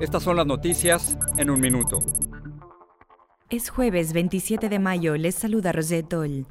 estas 0.00 0.22
son 0.22 0.36
las 0.36 0.46
noticias 0.46 1.18
en 1.36 1.50
un 1.50 1.60
minuto. 1.60 1.98
Es 3.50 3.70
jueves 3.70 4.12
27 4.12 4.68
de 4.68 4.78
mayo, 4.78 5.16
les 5.16 5.34
saluda 5.34 5.72
Rosetol. 5.72 6.46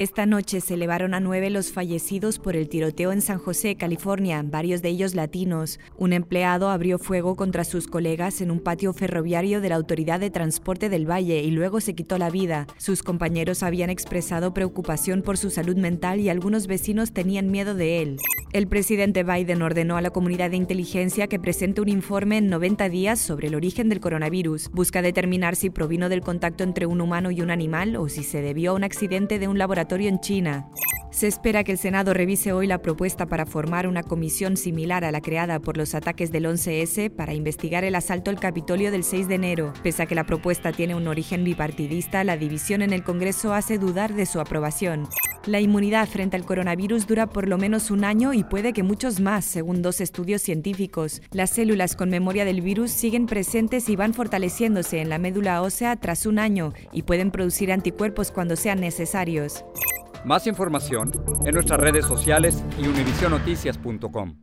Esta 0.00 0.24
noche 0.24 0.62
se 0.62 0.72
elevaron 0.72 1.12
a 1.12 1.20
nueve 1.20 1.50
los 1.50 1.72
fallecidos 1.72 2.38
por 2.38 2.56
el 2.56 2.70
tiroteo 2.70 3.12
en 3.12 3.20
San 3.20 3.36
José, 3.36 3.76
California, 3.76 4.42
varios 4.42 4.80
de 4.80 4.88
ellos 4.88 5.14
latinos. 5.14 5.78
Un 5.98 6.14
empleado 6.14 6.70
abrió 6.70 6.98
fuego 6.98 7.36
contra 7.36 7.64
sus 7.64 7.86
colegas 7.86 8.40
en 8.40 8.50
un 8.50 8.60
patio 8.60 8.94
ferroviario 8.94 9.60
de 9.60 9.68
la 9.68 9.74
Autoridad 9.74 10.18
de 10.18 10.30
Transporte 10.30 10.88
del 10.88 11.04
Valle 11.04 11.42
y 11.42 11.50
luego 11.50 11.82
se 11.82 11.94
quitó 11.94 12.16
la 12.16 12.30
vida. 12.30 12.66
Sus 12.78 13.02
compañeros 13.02 13.62
habían 13.62 13.90
expresado 13.90 14.54
preocupación 14.54 15.20
por 15.20 15.36
su 15.36 15.50
salud 15.50 15.76
mental 15.76 16.18
y 16.18 16.30
algunos 16.30 16.66
vecinos 16.66 17.12
tenían 17.12 17.50
miedo 17.50 17.74
de 17.74 18.00
él. 18.00 18.16
El 18.52 18.66
presidente 18.66 19.22
Biden 19.22 19.60
ordenó 19.60 19.98
a 19.98 20.00
la 20.00 20.10
comunidad 20.10 20.50
de 20.50 20.56
inteligencia 20.56 21.28
que 21.28 21.38
presente 21.38 21.82
un 21.82 21.90
informe 21.90 22.38
en 22.38 22.48
90 22.48 22.88
días 22.88 23.20
sobre 23.20 23.48
el 23.48 23.54
origen 23.54 23.90
del 23.90 24.00
coronavirus. 24.00 24.70
Busca 24.72 25.02
determinar 25.02 25.56
si 25.56 25.68
provino 25.68 26.08
del 26.08 26.22
contacto 26.22 26.64
entre 26.64 26.86
un 26.86 27.02
humano 27.02 27.30
y 27.30 27.42
un 27.42 27.50
animal 27.50 27.96
o 27.96 28.08
si 28.08 28.24
se 28.24 28.40
debió 28.40 28.72
a 28.72 28.74
un 28.74 28.82
accidente 28.82 29.38
de 29.38 29.46
un 29.46 29.58
laboratorio 29.58 29.89
en 29.98 30.20
China. 30.20 30.68
Se 31.10 31.26
espera 31.26 31.64
que 31.64 31.72
el 31.72 31.78
Senado 31.78 32.14
revise 32.14 32.52
hoy 32.52 32.68
la 32.68 32.82
propuesta 32.82 33.26
para 33.26 33.44
formar 33.44 33.88
una 33.88 34.04
comisión 34.04 34.56
similar 34.56 35.04
a 35.04 35.10
la 35.10 35.20
creada 35.20 35.58
por 35.58 35.76
los 35.76 35.96
ataques 35.96 36.30
del 36.30 36.46
11S 36.46 37.10
para 37.10 37.34
investigar 37.34 37.82
el 37.82 37.96
asalto 37.96 38.30
al 38.30 38.38
Capitolio 38.38 38.92
del 38.92 39.02
6 39.02 39.26
de 39.26 39.34
enero. 39.34 39.72
Pese 39.82 40.04
a 40.04 40.06
que 40.06 40.14
la 40.14 40.24
propuesta 40.24 40.70
tiene 40.70 40.94
un 40.94 41.08
origen 41.08 41.42
bipartidista, 41.42 42.22
la 42.22 42.36
división 42.36 42.80
en 42.80 42.92
el 42.92 43.02
Congreso 43.02 43.52
hace 43.52 43.76
dudar 43.76 44.14
de 44.14 44.24
su 44.24 44.38
aprobación. 44.38 45.08
La 45.46 45.58
inmunidad 45.58 46.06
frente 46.06 46.36
al 46.36 46.44
coronavirus 46.44 47.08
dura 47.08 47.26
por 47.26 47.48
lo 47.48 47.58
menos 47.58 47.90
un 47.90 48.04
año 48.04 48.32
y 48.32 48.44
puede 48.44 48.72
que 48.72 48.84
muchos 48.84 49.18
más, 49.20 49.44
según 49.44 49.82
dos 49.82 50.00
estudios 50.00 50.42
científicos. 50.42 51.22
Las 51.32 51.50
células 51.50 51.96
con 51.96 52.10
memoria 52.10 52.44
del 52.44 52.60
virus 52.60 52.92
siguen 52.92 53.26
presentes 53.26 53.88
y 53.88 53.96
van 53.96 54.14
fortaleciéndose 54.14 55.00
en 55.00 55.08
la 55.08 55.18
médula 55.18 55.60
ósea 55.62 55.96
tras 55.96 56.24
un 56.24 56.38
año 56.38 56.72
y 56.92 57.02
pueden 57.02 57.32
producir 57.32 57.72
anticuerpos 57.72 58.30
cuando 58.30 58.54
sean 58.54 58.80
necesarios. 58.80 59.64
Más 60.24 60.46
información 60.46 61.12
en 61.44 61.54
nuestras 61.54 61.80
redes 61.80 62.04
sociales 62.04 62.62
y 62.78 62.86
univisionoticias.com. 62.86 64.36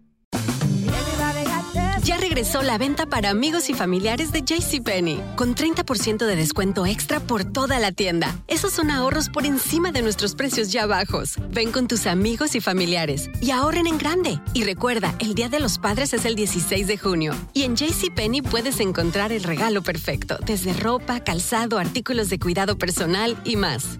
Ya 2.04 2.16
regresó 2.16 2.62
la 2.62 2.78
venta 2.78 3.06
para 3.06 3.30
amigos 3.30 3.70
y 3.70 3.74
familiares 3.74 4.32
de 4.32 4.42
JCPenney, 4.42 5.22
con 5.36 5.56
30% 5.56 6.26
de 6.26 6.36
descuento 6.38 6.86
extra 6.86 7.20
por 7.20 7.44
toda 7.44 7.80
la 7.80 7.92
tienda. 7.92 8.34
Esos 8.48 8.72
son 8.72 8.92
ahorros 8.92 9.28
por 9.28 9.46
encima 9.46 9.92
de 9.92 10.02
nuestros 10.02 10.34
precios 10.34 10.72
ya 10.72 10.86
bajos. 10.86 11.36
Ven 11.50 11.74
con 11.74 11.90
tus 11.90 12.08
amigos 12.08 12.56
y 12.56 12.62
familiares 12.62 13.30
y 13.42 13.52
ahorren 13.52 13.88
en 13.88 13.98
grande. 13.98 14.40
Y 14.54 14.64
recuerda, 14.64 15.16
el 15.20 15.36
Día 15.36 15.50
de 15.50 15.60
los 15.60 15.80
Padres 15.80 16.14
es 16.14 16.24
el 16.24 16.36
16 16.36 16.88
de 16.88 16.98
junio. 16.98 17.34
Y 17.54 17.64
en 17.64 17.76
JCPenney 17.76 18.42
puedes 18.42 18.80
encontrar 18.80 19.34
el 19.34 19.44
regalo 19.44 19.82
perfecto, 19.82 20.38
desde 20.46 20.72
ropa, 20.72 21.20
calzado, 21.20 21.78
artículos 21.78 22.30
de 22.30 22.40
cuidado 22.40 22.78
personal 22.78 23.36
y 23.44 23.58
más. 23.58 24.00